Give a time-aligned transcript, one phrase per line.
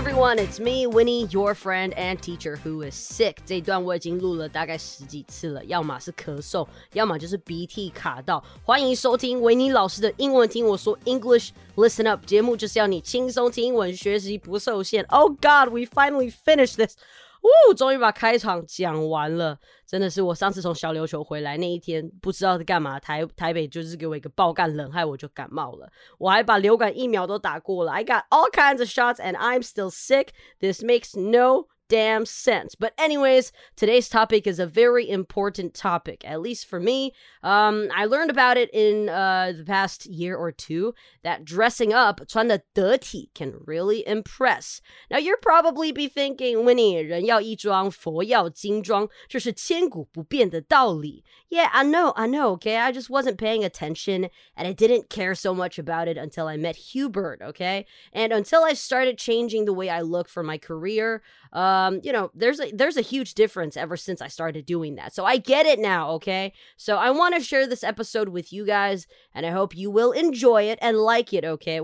[0.00, 3.36] everyone, it's me, Winnie, your friend and teacher who is sick.
[3.44, 8.42] 这一段我已经录了大概十几次了，要么是咳嗽，要么就是鼻涕卡到。
[8.64, 15.04] 欢迎收听维尼老师的英文听我说 English Listen Up 节目，就是要你轻松听英文，学习不受限。
[15.08, 16.96] Oh God, we finally finished this.
[17.41, 30.27] 哦，终于把开场讲完了，真的是我上次从小琉球回来那一天，不知道是干嘛，台台北就是给我一个爆干冷，害我就感冒了，我还把流感疫苗都打过了，I got all kinds of shots and I'm still sick.
[30.59, 32.74] This makes no damn sense.
[32.74, 37.12] But, anyways, today's topic is a very important topic, at least for me.
[37.44, 42.20] Um, I learned about it in uh, the past year or two that dressing up,
[42.26, 44.80] 穿的得体, can really impress.
[45.12, 51.22] Now, you're probably be thinking, Winnie, 人要衣装，佛要金装，这是千古不变的道理.
[51.48, 52.76] Yeah, I know, I know, okay?
[52.78, 56.56] I just wasn't paying attention and I didn't care so much about it until I
[56.56, 57.86] met Hubert, okay?
[58.12, 61.22] And until I started changing the way I look for my career,
[61.53, 65.13] um, you know, there's a there's a huge difference ever since I started doing that.
[65.13, 66.53] So I get it now, okay?
[66.77, 70.11] So I want to share this episode with you guys, and I hope you will
[70.11, 71.81] enjoy it and like it, okay?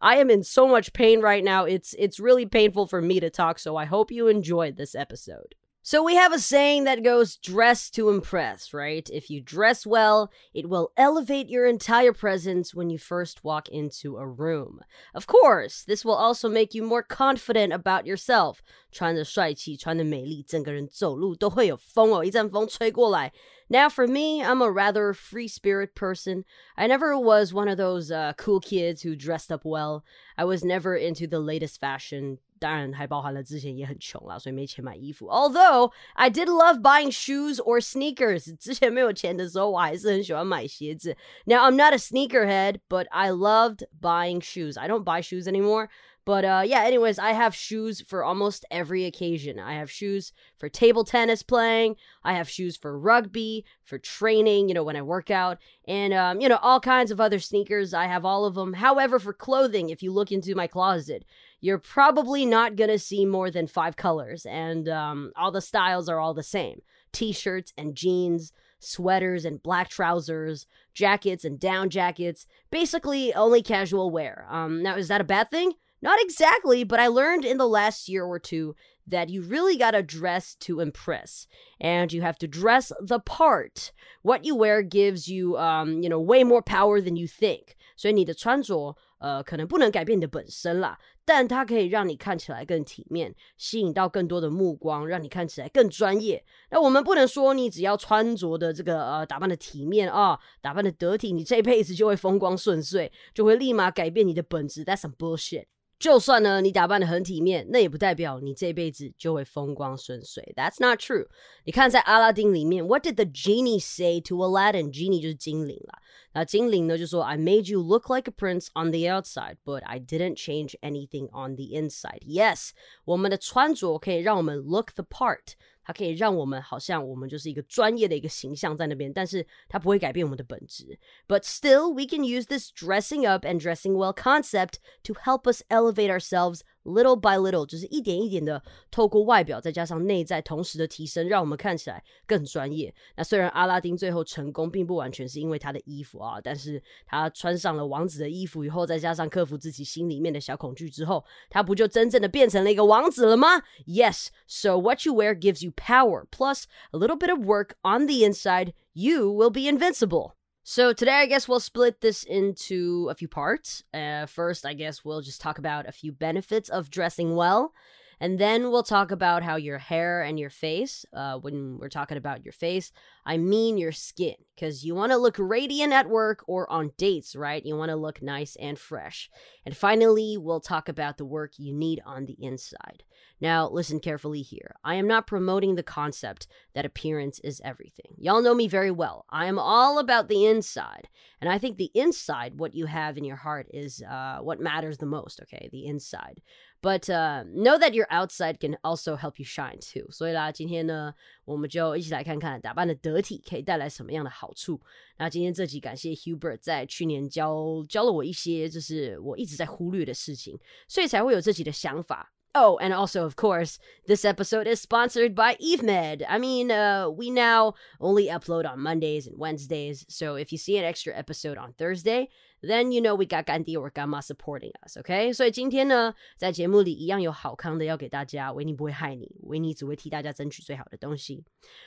[0.00, 1.64] I am in so much pain right now.
[1.64, 5.54] It's it's really painful for me to talk, so I hope you enjoyed this episode.
[5.87, 9.07] So we have a saying that goes dress to impress, right?
[9.13, 14.17] If you dress well, it will elevate your entire presence when you first walk into
[14.17, 14.79] a room.
[15.13, 18.63] Of course, this will also make you more confident about yourself.
[18.91, 23.31] 穿着帅气，穿的美丽，整个人走路都会有风哦，一阵风吹过来。
[23.67, 26.45] now, for me, I'm a rather free spirit person.
[26.75, 30.03] I never was one of those uh, cool kids who dressed up well.
[30.35, 32.37] I was never into the latest fashion.
[32.59, 35.27] 当然还包含了之前也很穷啦，所以没钱买衣服。
[35.27, 41.15] Although I did love buying shoes or sneakers，之前没有钱的时候，我还是很喜欢买鞋子。
[41.45, 44.79] Now I'm not a sneakerhead, but I loved buying shoes.
[44.79, 45.89] I don't buy shoes anymore.
[46.25, 49.59] But uh, yeah, anyways, I have shoes for almost every occasion.
[49.59, 51.97] I have shoes for table tennis playing.
[52.23, 56.41] I have shoes for rugby, for training, you know, when I work out, and, um,
[56.41, 57.93] you know, all kinds of other sneakers.
[57.93, 58.73] I have all of them.
[58.73, 61.25] However, for clothing, if you look into my closet,
[61.61, 66.09] you're probably not going to see more than five colors, and um, all the styles
[66.09, 66.81] are all the same
[67.11, 68.51] t shirts and jeans
[68.85, 74.45] sweaters and black trousers, jackets and down jackets, basically only casual wear.
[74.49, 75.73] Um, now, is that a bad thing?
[76.01, 78.75] Not exactly, but I learned in the last year or two
[79.07, 81.47] that you really gotta dress to impress,
[81.79, 83.91] and you have to dress the part.
[84.21, 87.75] What you wear gives you, um, you know, way more power than you think.
[87.97, 96.44] 所以你的穿着， 呃，可能不能改变你的本身啦，但它可以让你看起来更体面，吸引到更多的目光，让你看起来更专业。
[96.70, 104.84] 那我们不能说你只要穿着的这个呃打扮的体面啊，打扮的得体，你这一辈子就会风光顺遂，就会立马改变你的本质。
[104.84, 105.66] That's some bullshit.
[105.99, 110.53] 就算呢，你打扮的很体面，那也不代表你这辈子就会风光顺遂。
[110.55, 111.27] That's not true。
[111.63, 115.99] 你看，在阿拉丁里面，What did the genie say to Aladdin？Genie 就是精灵啦。
[116.33, 121.55] 那精灵呢就说，I made you look like a prince on the outside, but I didn't change anything on
[121.55, 122.19] the inside.
[122.27, 122.71] Yes，
[123.05, 125.53] 我们的穿着可以让我们 look the part。
[125.83, 130.97] 它可以让我们好像我们就是一个专业的一个形象在那边，但是它不会改变我们的本质。
[131.27, 136.09] But still, we can use this dressing up and dressing well concept to help us elevate
[136.09, 142.94] ourselves little by little，就是一点一点的透过外表再加上内在同时的提升，让我们看起来更专业。
[143.16, 154.28] 那虽然阿拉丁最后成功，并不完全是因为他的衣服啊，但是他穿上了王子的衣服以后，再加上克服自己心里面的小恐惧之后，他不就真正的变成了一个王子了吗？Yes.
[154.46, 158.26] So what you wear gives you power, plus a little bit of work on the
[158.26, 158.72] inside.
[158.92, 160.32] You will be invincible.
[160.62, 163.82] So today, I guess we'll split this into a few parts.
[163.94, 167.72] Uh, first, I guess we'll just talk about a few benefits of dressing well.
[168.20, 172.18] And then we'll talk about how your hair and your face, uh, when we're talking
[172.18, 172.92] about your face,
[173.24, 177.34] I mean your skin, because you want to look radiant at work or on dates,
[177.34, 177.64] right?
[177.64, 179.30] You want to look nice and fresh.
[179.64, 183.04] And finally, we'll talk about the work you need on the inside.
[183.40, 184.76] Now, listen carefully here.
[184.84, 188.14] I am not promoting the concept that appearance is everything.
[188.18, 189.24] Y'all know me very well.
[189.30, 191.08] I am all about the inside.
[191.40, 194.98] And I think the inside, what you have in your heart, is uh, what matters
[194.98, 195.70] the most, okay?
[195.72, 196.42] The inside.
[196.81, 200.11] But uh, know that your outside can also help you shine too.
[200.11, 204.79] 所以啦，今天呢，我们就一起来看看打扮的得体可以带来什么样的好处。
[205.17, 212.31] 那今天这集感谢 Hubert 在去年教教了我一些，就是我一直在忽略的事情，所以才会有这集的想法。
[212.53, 213.75] Oh, and also, of course,
[214.07, 216.23] this episode is sponsored by EveMed.
[216.25, 220.77] I mean, uh, we now only upload on Mondays and Wednesdays, so if you see
[220.77, 222.29] an extra episode on Thursday,
[222.61, 224.97] then you know we got 干爹 or 干妈 supporting us.
[224.97, 231.43] OK，所以今天呢，在节目里一样有好康的要给大家，维尼不会害你，维尼只会替大家争取最好的东西。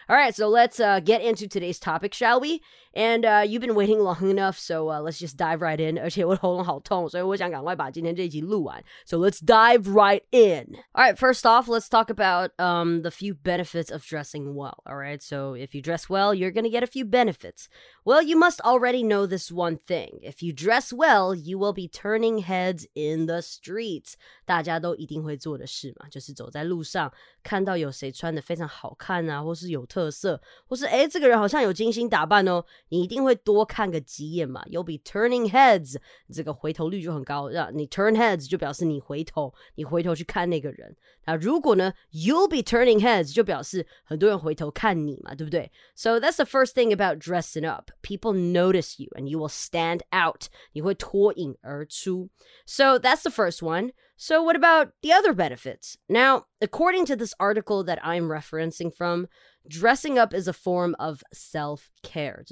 [0.09, 2.61] All right, so let's uh, get into today's topic, shall we?
[2.93, 5.99] And uh, you've been waiting long enough, so uh, let's just dive right in.
[5.99, 8.83] 而且我喉咙好痛，所以我想赶快把今天这一集录完。
[9.05, 10.77] So let's dive right in.
[10.93, 14.79] All right, first off, let's talk about um, the few benefits of dressing well.
[14.85, 17.69] All right, so if you dress well, you're gonna get a few benefits.
[18.05, 20.21] Well, you must already know this one thing.
[20.23, 24.15] If you dress well, you will be turning heads in the streets.
[24.47, 27.13] 大家都一定会做的事嘛，就是走在路上
[27.43, 34.65] 看到有谁穿的非常好看啊，或是有特色，或是诶这个人好像有精心打扮哦，你一定会多看个几眼嘛。
[34.71, 35.97] You'll be turning heads，
[36.33, 37.51] 这个回头率就很高。
[37.51, 40.97] 让你 turn heads 就表示你回头，你回头去看那个人。
[41.27, 45.71] 那如果呢，you'll be turning heads 就表示很多人回头看你嘛，对不对？
[45.95, 47.91] So that's the first thing about dressing up.
[48.03, 50.49] People notice you and you will stand out.
[50.73, 52.29] 你会脱颖而出。
[52.67, 53.93] So that's the first one.
[54.21, 55.97] So, what about the other benefits?
[56.09, 59.29] Now, according to this article that I'm referencing from,
[59.67, 62.45] dressing up is a form of self care.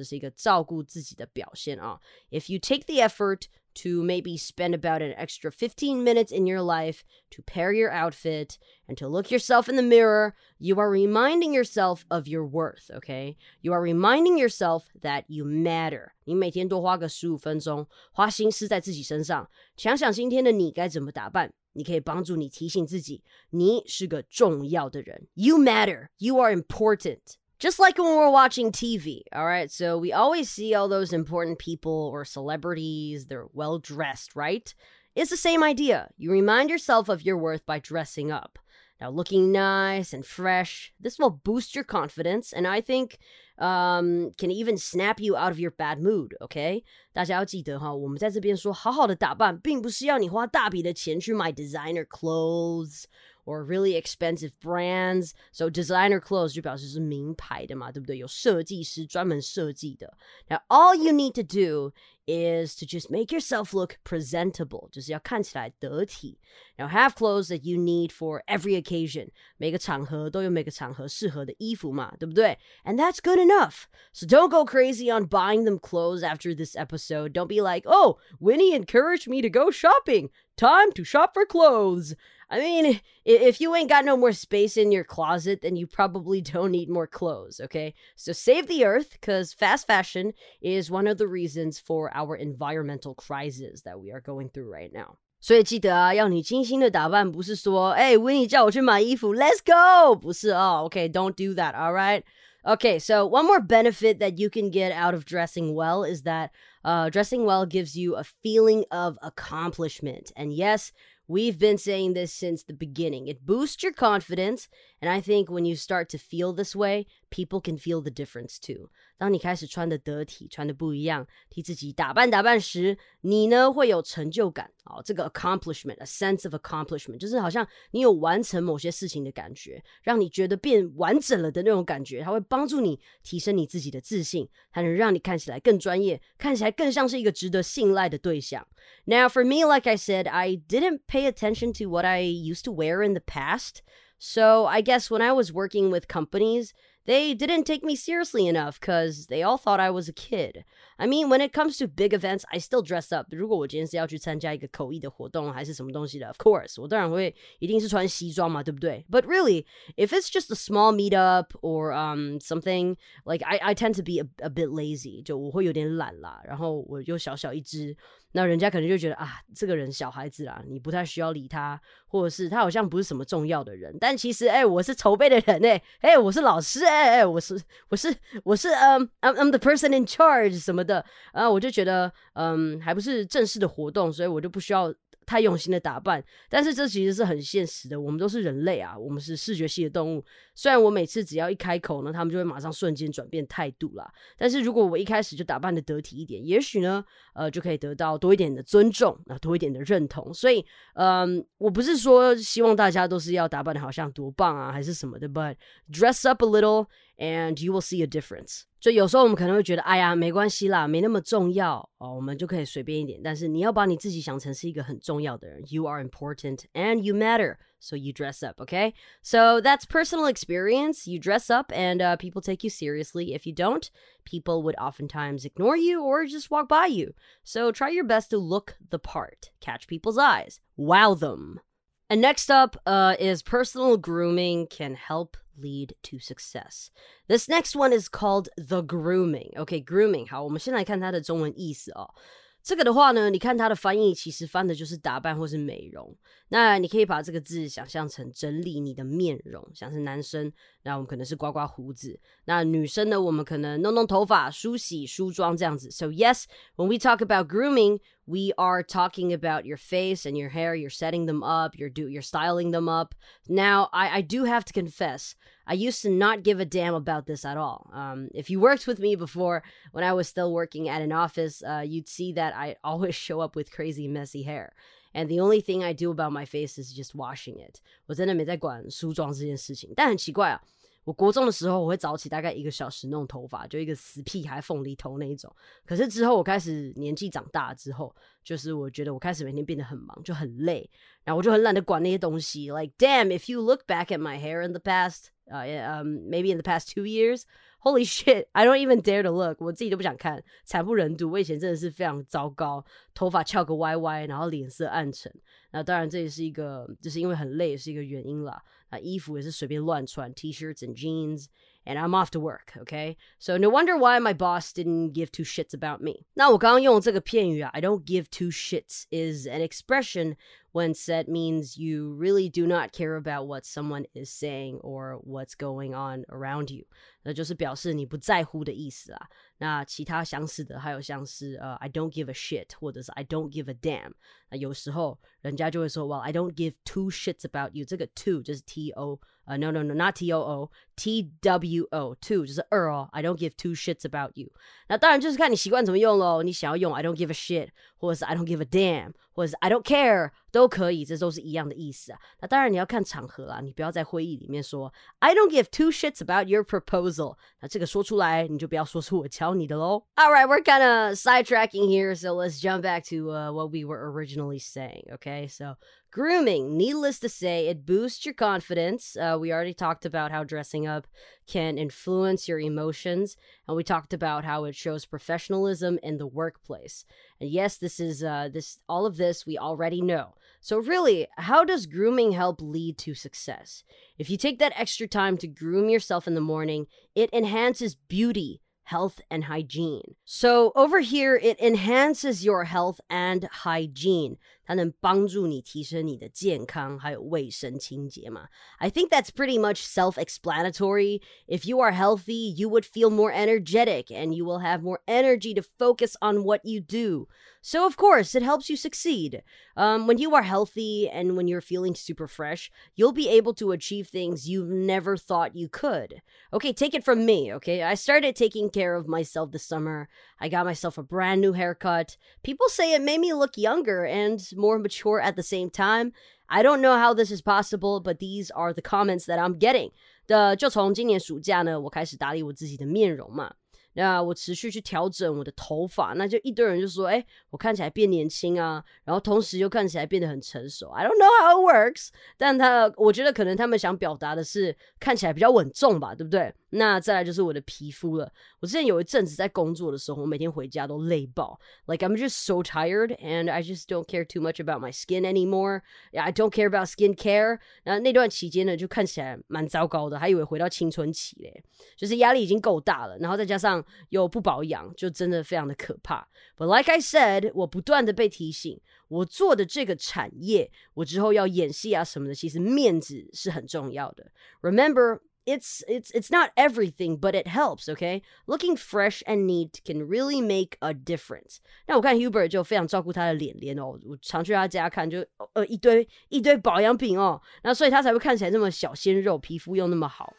[2.30, 6.62] If you take the effort to maybe spend about an extra 15 minutes in your
[6.62, 11.52] life to pair your outfit and to look yourself in the mirror, you are reminding
[11.52, 13.36] yourself of your worth, okay?
[13.60, 16.12] You are reminding yourself that you matter.
[16.24, 21.52] 你每天多花个十五分钟，花心思在自己身上，想想今天的你该怎么打扮。
[21.72, 25.28] 你可以帮助你提醒自己，你是个重要的人。
[25.34, 26.08] You matter.
[26.18, 27.36] You are important.
[27.58, 29.70] Just like when we're watching TV, all right?
[29.70, 34.74] So we always see all those important people or celebrities, they're well dressed, right?
[35.14, 36.10] It's the same idea.
[36.18, 38.58] You remind yourself of your worth by dressing up.
[39.00, 43.18] Now, looking nice and fresh, this will boost your confidence, and I think
[43.58, 46.34] um, can even snap you out of your bad mood.
[46.40, 53.04] OK，大家要记得哈，我们在这边说好好的打扮，并不是要你花大笔的钱去买 designer clothes。
[53.44, 55.34] or really expensive brands.
[55.52, 58.18] So designer clothes 就表示是名牌的嘛，对不对？
[58.18, 60.16] 有设计师专门设计的。
[60.48, 61.92] Now all you need to do
[62.26, 66.40] is to just make yourself look presentable，就是要看起来得体。
[66.76, 69.28] Now have clothes that you need for every occasion，
[69.58, 72.58] 每个场合都有每个场合适合的衣服嘛，对不对？
[72.84, 73.84] And that's good enough.
[74.12, 77.32] So don't go crazy on buying them clothes after this episode.
[77.32, 80.30] Don't be like, oh, Winnie encouraged me to go shopping.
[80.56, 82.16] Time to shop for clothes.
[82.50, 86.40] I mean, if you ain't got no more space in your closet, then you probably
[86.40, 87.92] don't need more clothes, okay?
[88.14, 93.14] So save the earth, because fast fashion is one of the reasons for our environmental
[93.14, 95.18] crisis that we are going through right now.
[95.40, 102.22] 所以记得啊，要你精心的打扮，不是说，哎，维尼叫我去买衣服，Let's go，不是哦，OK，don't、okay, do that, all right?
[102.64, 106.50] Okay, so one more benefit that you can get out of dressing well is that
[106.82, 110.32] uh, dressing well gives you a feeling of accomplishment.
[110.34, 110.90] And yes,
[111.31, 113.29] We've been saying this since the beginning.
[113.29, 114.67] It boosts your confidence,
[115.00, 118.58] and I think when you start to feel this way, people can feel the difference
[118.60, 118.90] too.
[119.18, 125.02] 当你开始穿的得体，穿的不一样，替自己打扮打扮时，你呢会有成就感哦。
[125.02, 132.20] 这个 accomplishment，a sense of accomplishment，就是好像你有完成某些事情的感觉，让你觉得变完整了的那种感觉。
[132.20, 138.66] 它会帮助你提升你自己的自信，它能让你看起来更专业，看起来更像是一个值得信赖的对象。
[139.06, 143.02] Now, for me, like I said, I didn't pay attention to what I used to wear
[143.02, 143.78] in the past.
[144.23, 146.75] So I guess when I was working with companies,
[147.06, 150.64] they didn't take me seriously enough because they all thought I was a kid.
[150.98, 153.26] I mean, when it comes to big events, I still dress up.
[153.30, 159.04] 如果我今天是要去参加一个口译的活动还是什么东西的，of course，我当然会一定是穿西装嘛，对不对？
[159.10, 159.66] But really,
[159.96, 164.18] if it's just a small meetup or um something like I I tend to be
[164.18, 167.96] a, a bit lazy，就我会有点懒啦，然后我又小小一只。
[168.32, 173.96] 那人家可能就觉得啊，这个人小孩子啦，你不太需要理他，或者是他好像不是什么重要的人。
[173.98, 184.93] 但其实，哎，我是筹备的人哎，哎，我是老师哎， 哎哎，我是我是我是嗯，I'm I'm the person in charge 什么的啊，我就觉得嗯，还不是正式的活动，所以我就不需要。
[185.25, 187.99] 太用心的打扮，但是这其实是很现实的。
[187.99, 190.23] 我们都是人类啊，我们是视觉系的动物。
[190.55, 194.11] 虽然我每次只要一开口呢，他们就会马上瞬间转变态度啦。
[194.37, 200.33] 但是如果我一开始就打扮的得体一点，也许呢，呃，就可以得到多一点的尊重，啊，多一点的认同。
[200.33, 205.55] 所以，嗯，我不是说希望大家都是要打扮的好像多棒啊，还是什么的，but
[205.91, 206.87] dress up a little。
[207.20, 208.62] and you will see a difference.
[208.78, 213.20] 就有时候我们可能会觉得，哎呀，没关系啦，没那么重要哦，我们就可以随便一点。
[213.22, 217.56] 但是你要把你自己想成是一个很重要的人，You are important and you matter.
[217.78, 218.94] So you dress up, okay?
[219.22, 221.06] So that's personal experience.
[221.06, 223.34] You dress up and uh, people take you seriously.
[223.34, 223.90] If you don't,
[224.24, 227.12] people would oftentimes ignore you or just walk by you.
[227.44, 231.60] So try your best to look the part, catch people's eyes, wow them.
[232.08, 236.90] And next up uh, is personal grooming can help lead to success.
[237.28, 239.52] This next one is called the grooming.
[239.56, 240.28] Okay, grooming.
[240.28, 242.14] 好，我们先来看它的中文意思哦。
[242.62, 246.16] 这个的话呢，你看它的翻译其实翻的就是打扮或是美容。
[246.50, 250.52] 那你可以把这个字想象成整理你的面容，像是男生，
[250.82, 255.90] 那我们可能是刮刮胡子；那女生呢，我们可能弄弄头发、梳洗、梳妆这样子。
[255.90, 256.44] So yes,
[256.76, 260.74] when we talk about grooming, we are talking about your face and your hair.
[260.74, 261.76] You're setting them up.
[261.76, 263.14] You're do you're styling them up.
[263.48, 265.34] Now, I I do have to confess.
[265.68, 267.90] I used to not give a damn about this at all.
[267.92, 271.60] Um, if you worked with me before, when I was still working at an office,
[271.62, 274.74] uh, you'd see that I always show up with crazy messy hair.
[275.12, 277.80] And the only thing I do about my face is just washing it.
[278.06, 280.62] 我真的没在管梳妆这件事情，但很奇怪啊。
[281.04, 285.54] 我国中的时候，我会早起大概一个小时弄头发，就一个死屁孩凤梨头那一种。
[285.84, 288.12] 可是之后我开始年纪长大之后，
[288.42, 290.90] 就是我觉得我开始每天变得很忙，就很累，
[291.22, 292.72] 然后我就很懒得管那些东西。
[292.72, 296.58] Like damn, if you look back at my hair in the past, uh, um, maybe in
[296.58, 297.44] the past two years.
[297.80, 298.46] Holy shit!
[298.52, 301.30] I don't even dare to look，我自己都不想看，惨不忍睹。
[301.30, 305.32] 我以前真的是非常糟糕，头发翘个歪歪，然后脸色暗沉。
[305.70, 308.62] 那当然这也是一个，就是因为很累是一个原因啦。
[308.88, 313.16] 啊，衣服也是随便乱穿，T-shirts and jeans。and I'm off to work, okay?
[313.38, 316.26] So no wonder why my boss didn't give two shits about me.
[316.34, 320.34] 那我刚刚用这个片语啊，I don't give two shits is an expression
[320.72, 325.54] when said means you really do not care about what someone is saying or what's
[325.56, 326.84] going on around you.
[327.22, 329.26] 那就是表示你不在乎的意思啊。
[329.58, 334.12] 那其他相似的还有像是呃、uh,，I don't give a shit，或者是 I don't give a damn。
[334.50, 337.84] 那有时候人家就会说，Well, I don't give two shits about you。
[337.84, 343.08] 这个 two 就是 T O，呃、uh,，no no no not T O O，T W O two 就是二哦。
[343.12, 344.52] I don't give two shits about you。
[344.88, 346.42] 那当然就是看你习惯怎么用喽。
[346.42, 352.18] 你想要用 I don't give a shit， 或者是 I don't give a damn，或者是 I don't care，都可以，这都是一样的意思啊。
[352.40, 357.36] 那当然你要看场合啦，你不要在会议里面说 I don't give two shits about your proposal。
[357.60, 360.04] 那这个说出来，你就不要说是我教你的喽。
[360.16, 364.10] All right, we're kind of sidetracking here, so let's jump back to uh, what we were
[364.12, 365.04] originally saying.
[365.14, 365.76] Okay, so
[366.11, 369.15] Grooming, needless to say, it boosts your confidence.
[369.15, 371.07] Uh, we already talked about how dressing up
[371.47, 377.05] can influence your emotions, and we talked about how it shows professionalism in the workplace.
[377.39, 380.35] And yes, this is uh, this all of this we already know.
[380.59, 383.85] So really, how does grooming help lead to success?
[384.19, 388.59] If you take that extra time to groom yourself in the morning, it enhances beauty
[388.91, 390.15] health and hygiene.
[390.25, 394.37] So over here, it enhances your health and hygiene.
[394.64, 398.48] 它能帮助你提升你的健康还有卫生清洁嘛。
[398.78, 401.20] I think that's pretty much self-explanatory.
[401.46, 405.54] If you are healthy, you would feel more energetic and you will have more energy
[405.54, 407.28] to focus on what you do.
[407.62, 409.42] So of course, it helps you succeed.
[409.76, 413.72] Um, when you are healthy and when you're feeling super fresh, you'll be able to
[413.72, 416.22] achieve things you've never thought you could.
[416.52, 417.52] Okay, take it from me.
[417.54, 420.08] Okay, I started taking care of myself this summer.
[420.40, 422.16] I got myself a brand new haircut.
[422.44, 426.13] People say it made me look younger and more mature at the same time.
[426.45, 429.91] I don't know how this is possible, but these are the comments that I'm getting.
[430.27, 433.55] 的就从今年暑假呢，我开始打理我自己的面容嘛。
[433.93, 440.89] 那我持续去调整我的头发，那就一堆人就说：“哎，我看起来变年轻啊！”然后同时又看起来变得很成熟。
[440.91, 446.53] I don't know how it works，但他我觉得可能他们想表达的是看起来比较稳重吧，对不对？
[446.69, 448.31] 那再来就是我的皮肤了。
[448.61, 455.81] 我之前有一阵子在工作的时候，我每天回家都累爆，like I'm just so tired and I just don't care too much about my skin anymore.
[456.13, 457.59] Yeah, I don't care about skin care。
[457.83, 461.63] 那那段期间呢，就看起来蛮糟糕的，还以为回到青春期嘞，
[461.97, 463.83] 就是压力已经够大了，然后再加上。
[464.09, 466.27] 又不保养，就真的非常的可怕。
[466.57, 474.31] But like I said，我不断的被提醒，我做的这个产业，我之后要演戏啊什么的，其实面子是很重要的。
[474.61, 475.21] Remember。
[475.51, 478.21] it's it's it's not everything, but it helps, okay?
[478.47, 481.57] Looking fresh and neat can really make a difference.
[481.87, 490.33] 那我看 Hubert 就非常照顾他的脸脸哦，我常去他家看就，就呃一堆一堆保养品哦，那所以他才会看起来这么小鲜肉，皮肤又那么好。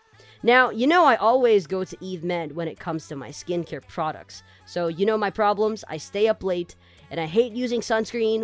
[0.45, 3.81] Now, you know I always go to Eve Med when it comes to my skincare
[3.81, 4.41] products.
[4.67, 6.75] So, you know my problems, I stay up late
[7.13, 8.41] and I hate using sunscreen,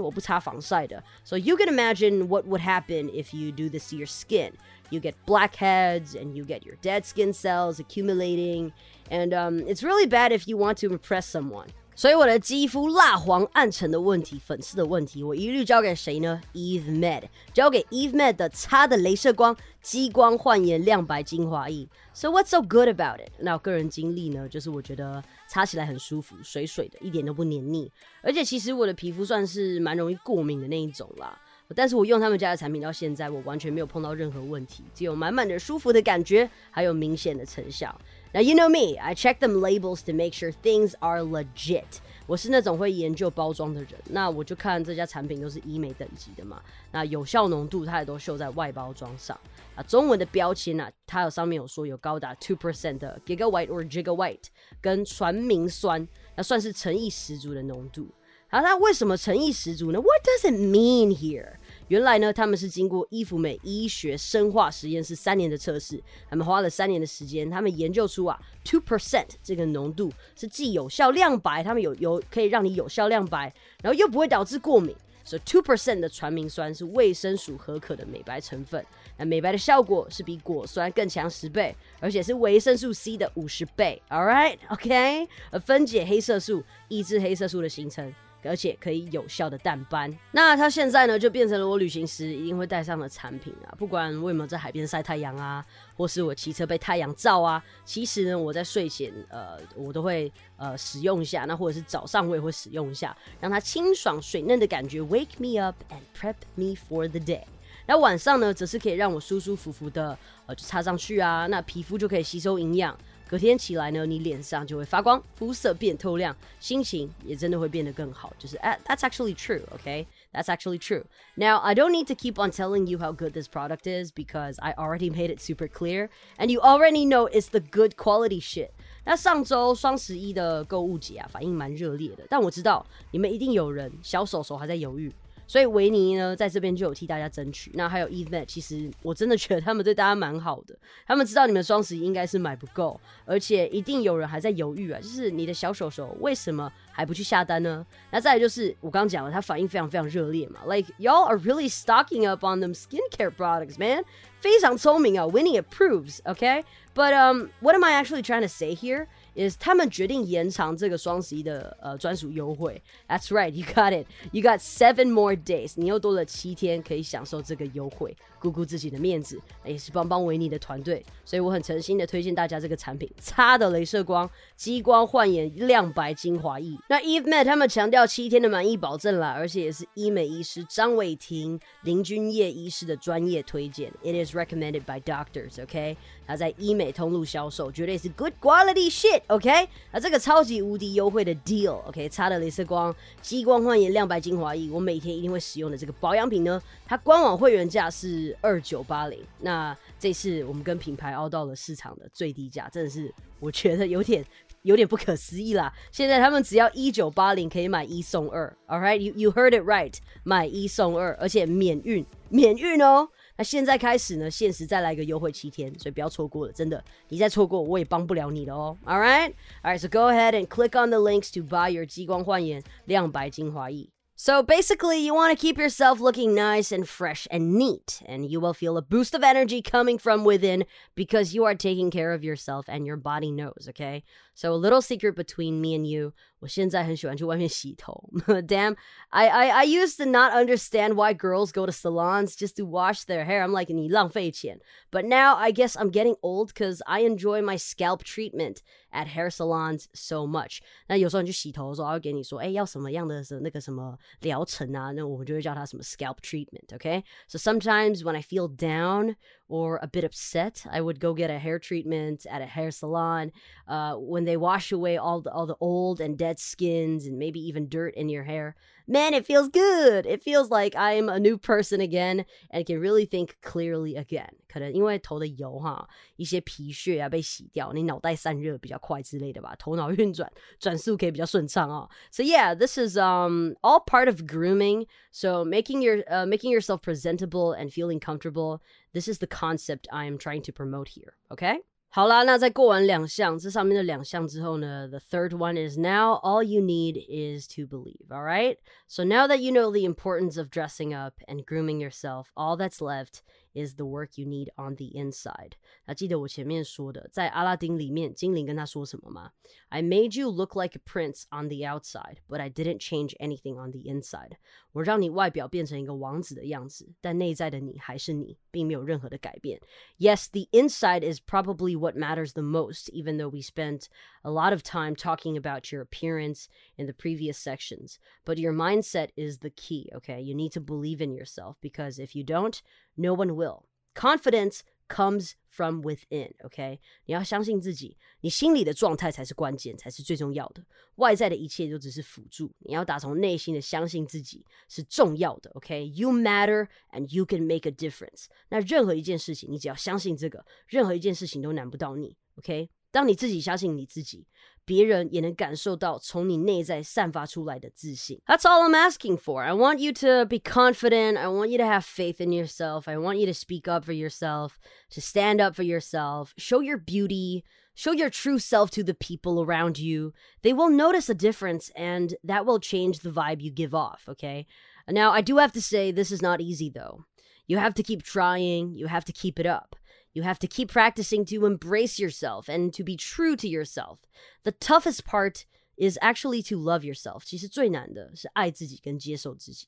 [1.25, 4.53] So you can imagine what would happen if you do this to your skin.
[4.91, 8.73] you get blackheads and you get your dead skin cells accumulating.
[9.11, 11.69] And um, it's really bad if you want to impress someone.
[11.99, 21.89] 所以我的肌肤蜡黄暗沉的问题、粉刺的问题，我一律交给谁呢？Eve Med，交给 Eve Med 的擦的镭射光激光焕颜亮白精华液。
[22.15, 23.33] So what's so good about it？
[23.41, 27.91] 那我个人经历呢，就是我觉得擦起来很舒服，水水的，一点都不黏腻。
[28.23, 31.37] 而且其实我的皮肤算是蛮容易过敏的那一种啦。
[31.75, 37.95] 但是我用他们家的产品到现在，我完全没有碰到任何问题，只有满满的舒服的感觉，还有明显的成效。
[38.35, 41.85] Now you know me, I check them labels to make sure things are legit.
[42.27, 46.61] 我是那种会研究包装的人，那我就看这家产品都是医美等级的嘛。
[46.93, 49.39] 那有效浓度它也都绣在外包装上
[49.75, 49.83] 啊。
[49.85, 54.49] 中文的标签啊，它有上面有说有高达 two percent 的 Giga White or Giga White
[54.83, 56.07] 跟传明酸，
[56.37, 58.09] 那算是诚意十足的浓度。
[58.51, 61.57] 好，那为什么诚意十足呢？What does it mean here？
[61.89, 73.53] 原来呢，他们是经过伊芙美医学生化实验室三年的测试，他们花了三年的时间，他们研究出啊，two percent 这个浓度是既有效亮白，他们有有可以让你有效亮白，
[73.83, 74.95] 然后又不会导致过敏。
[75.25, 78.83] 所以 two percent 的传明酸是卫生署合可的美白成分，
[79.19, 84.01] 那美白的效果是比果酸更强十倍，而且是维生素 C 的五十倍。
[84.09, 88.11] All right，OK，而分解黑色素，抑制黑色素的形成。
[88.43, 90.13] 而且可以有效的淡斑。
[90.33, 93.75] 那它现在呢，就变成了我旅行时一定会带上的产品啊。
[93.77, 95.65] 不管我有没有在海边晒太阳啊，
[95.97, 101.45] 或是我骑车被太阳照啊，其实呢，我在睡前呃，我都会呃使用一下。
[101.47, 107.43] 那或者是早上我也会使用一下，让它清爽水嫩的感觉，wake me up and prep me for the day。
[107.87, 112.97] 那晚上呢，则是可以让我舒舒服服的呃就擦上去啊，那皮肤就可以吸收营养。
[113.28, 118.32] 隔天起来呢，你脸上就会发光，肤色变透亮，心情也真的会变得更好。
[118.38, 120.06] 就是哎，That's actually true, okay?
[120.32, 121.06] That's actually true.
[121.36, 124.60] Now, I don't need to keep on telling you how good this product is because
[124.60, 128.70] I already made it super clear, and you already know it's the good quality shit.
[129.06, 135.12] 那上周双十一的购物节啊，反应蛮热烈的，但我知道你们一定有人小手手还在犹豫。
[135.49, 137.73] 所以维尼呢，在这边就有替大家争取。
[137.75, 140.79] 那还有 Event，其实我真的觉得他们对大家蛮好的。
[141.07, 145.01] 他们知道你们双十一应该是买不够，而且一定有人还在犹豫啊。
[145.01, 147.85] 就是你的小手手为什么还不去下单呢？
[148.11, 150.61] 那再来就是我刚刚讲了，他反应非常非常热烈嘛。
[150.67, 154.05] Like y'all are really stocking up on them skincare products, man.
[154.41, 159.07] 非常聪明啊，Winnie approves，OK？But um, what am I actually trying to say here?
[159.39, 162.81] Is 他们决定延长这个双十一的呃专属优惠。
[163.07, 164.07] That's right, you got it.
[164.33, 165.75] You got seven more days.
[165.77, 171.05] 你又多了七天可以享受这个优惠，顾顾自己的面子，也是帮帮维尼的团队。
[171.25, 176.79] 所以我很诚心的推荐大家这个产品——擦的镭射光激光焕颜亮白精华液。
[176.89, 183.93] 那 Eve Med 他们强调七天的满意保证啦，而且也是医美医师张伟霆、林君叶医师的专业推荐。
[184.03, 185.63] It is recommended by doctors.
[185.63, 185.97] OK，
[186.27, 189.21] 他在医美通路销售，绝对是 good quality shit。
[189.27, 204.25] OK，那这个超级无敌优惠的 deal，OK，擦的镭射光激光焕颜亮白精华液，我每天一定会使用的这个保养品呢，它官网会员价是二九八零，那这次我们跟品牌凹到了市场的最低价，真的是我觉得有点
[204.63, 205.73] 有点不可思议啦。
[205.93, 213.09] 现在他们只要一九八零可以买一送二，All right，you you heard it right，买一送二，而且免运，免运哦。
[213.37, 218.77] 那现在开始呢，限时再来一个优惠七天，所以不要错过了，真的，你再错过我也帮不了你了哦。
[218.85, 223.89] All right, all right, so go ahead and click on the links to buy your 激光焕颜亮白精华液。
[224.21, 228.53] So basically, you want to keep yourself looking nice and fresh and neat, and you will
[228.53, 230.65] feel a boost of energy coming from within
[230.97, 234.03] because you are taking care of yourself and your body knows, okay?
[234.38, 238.10] So a little secret between me and you 我现在很喜欢去外面洗头。
[238.48, 238.76] Damn,
[239.10, 243.06] I, I I used to not understand why girls go to salons just to wash
[243.06, 243.46] their hair.
[243.46, 244.60] I'm like 你浪费钱.
[244.92, 248.58] But now I guess I'm getting old because I enjoy my scalp treatment
[248.92, 250.60] at hair salons so much.
[250.88, 254.92] 那有时候你去洗头的时候，他会给你说，哎，要什么样的那个什么疗程啊？
[254.92, 256.68] 那我们就会叫它什么 scalp treatment.
[256.76, 259.16] Okay, so sometimes when I feel down
[259.48, 263.32] or a bit upset, I would go get a hair treatment at a hair salon.
[263.66, 267.40] Uh, when they wash away all the all the old and dead skins and maybe
[267.40, 268.56] even dirt in your hair,
[268.88, 270.06] man, it feels good.
[270.06, 274.30] It feels like I'm a new person again and can really think clearly again.
[274.48, 281.90] 可能因为头的油哈，一些皮屑啊被洗掉，你脑袋散热比较快之类的吧，头脑运转转速可以比较顺畅哦。
[282.12, 284.86] So yeah, this is um all part of grooming.
[285.12, 288.60] So making your uh, making yourself presentable and feeling comfortable.
[288.94, 291.16] This is the concept I am trying to promote here.
[291.32, 291.60] Okay.
[291.90, 298.08] 好啦，那在过完两项这上面的两项之后呢，the third one is now all you need is to believe.
[298.10, 298.58] All right.
[298.88, 302.82] So now that you know the importance of dressing up and grooming yourself, all that's
[302.82, 303.22] left
[303.58, 305.52] is the work you need on the inside。
[305.86, 309.32] 那记得我前面说的，在阿拉丁里面，精灵跟他说什么吗？
[309.70, 313.72] I made you look like a prince on the outside, but I didn't change anything on
[313.72, 314.38] the inside。
[314.72, 319.60] 我让你外表变成一个王子的样子，但内在的你还是你，并没有任何的改变。
[320.00, 323.86] Yes, the inside is probably what matters the most, even though we spent
[324.24, 327.98] a lot of time talking about your appearance in the previous sections.
[328.26, 330.22] But your mindset is the key, okay?
[330.22, 332.62] You need to believe in yourself because if you don't,
[332.99, 333.65] no one will.
[333.95, 336.81] Confidence comes from within, OK？
[337.07, 340.65] 你要相信自己，你心里的状态才是关键，才是最重要的。
[340.97, 348.27] 外在的一切都只是辅助，你要打从内心的相信自己是重要的，OK？You matter and you can make a difference。
[348.49, 352.71] 那任何一件事情，你只要相信这个，任何一件事情都难不到你，OK？
[352.92, 354.28] 当你自己相信你自己，
[354.66, 358.22] 别人也能感受到从你内在散发出来的自信。
[358.26, 359.44] That's all I'm asking for.
[359.44, 361.18] I want you to be confident.
[361.18, 362.88] I want you to have faith in yourself.
[362.88, 364.60] I want you to speak up for yourself,
[364.92, 367.44] to stand up for yourself, show your beauty,
[367.76, 370.14] show your true self to the people around you.
[370.44, 374.46] They will notice a difference and that will change the vibe you give off, okay?
[374.88, 377.06] Now, I do have to say this is not easy though.
[377.48, 379.76] You have to keep trying, you have to keep it up.
[380.14, 384.00] You have to keep practicing to embrace yourself and to be true to yourself.
[384.44, 387.24] The toughest part is actually to love yourself.
[387.26, 389.68] 其实最难的是爱自己跟接受自己.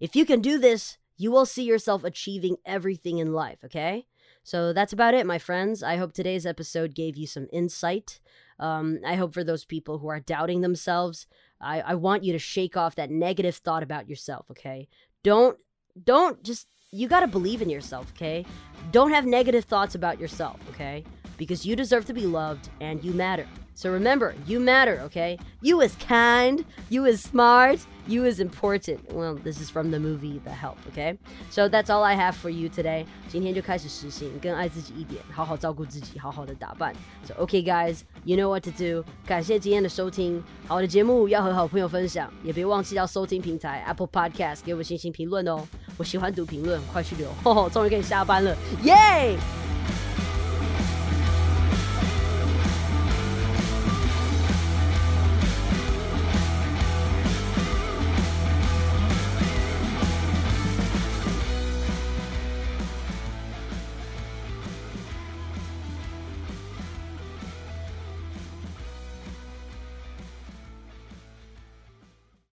[0.00, 4.06] If you can do this, you will see yourself achieving everything in life, okay?
[4.42, 5.82] So that's about it, my friends.
[5.82, 8.20] I hope today's episode gave you some insight.
[8.58, 11.26] Um, I hope for those people who are doubting themselves,
[11.60, 14.88] I, I want you to shake off that negative thought about yourself, okay?
[15.22, 15.58] Don't
[16.02, 18.45] don't just you got to believe in yourself, okay?
[18.91, 21.03] Don't have negative thoughts about yourself, okay?
[21.37, 23.47] Because you deserve to be loved and you matter.
[23.78, 25.36] So remember, you matter, okay?
[25.60, 29.00] You is kind, you is smart, you is important.
[29.12, 31.18] Well, this is from the movie The Help, okay?
[31.50, 33.04] So that's all I have for you today.
[33.28, 36.94] 今天就开始实行，更爱自己一点，好好照顾自己，好好的打扮。
[37.26, 39.04] So okay, guys, you know what to do.
[39.26, 45.66] 感谢今天的收听，好的节目要和好朋友分享，也别忘记到收听平台 Apple Podcast 给我星星评论哦。
[45.96, 47.68] 我喜欢读评论，快去留！
[47.70, 49.36] 终于可以下班了，耶！